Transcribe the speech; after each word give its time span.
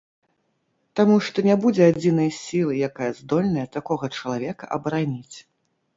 Таму 0.99 1.17
што 1.27 1.43
не 1.49 1.57
будзе 1.65 1.83
адзінай 1.93 2.29
сілы, 2.39 2.73
якая 2.89 3.11
здольная 3.19 3.67
такога 3.77 4.13
чалавека 4.17 4.63
абараніць. 4.79 5.37